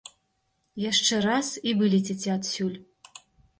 Яшчэ 0.91 1.19
раз, 1.27 1.53
і 1.71 1.75
вылеціце 1.83 2.29
адсюль! 2.39 2.75